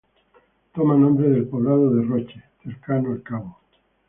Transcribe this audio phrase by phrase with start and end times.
[0.73, 3.59] Toma nombre del poblado de Roche, cercano al cabo.